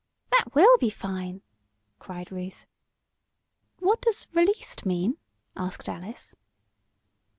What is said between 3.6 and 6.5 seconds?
"What does 'released' mean?" asked Alice.